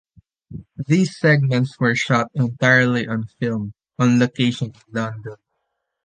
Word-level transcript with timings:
These 0.77 1.15
segments 1.19 1.79
were 1.79 1.93
shot 1.93 2.31
entirely 2.33 3.07
on 3.07 3.25
film, 3.39 3.75
on 3.99 4.17
location 4.17 4.69
in 4.73 4.81
London. 4.93 5.35